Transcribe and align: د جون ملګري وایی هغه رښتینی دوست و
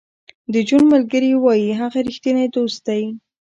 د 0.53 0.55
جون 0.67 0.83
ملګري 0.93 1.31
وایی 1.37 1.69
هغه 1.81 1.99
رښتینی 2.07 2.47
دوست 2.55 2.85
و 3.03 3.07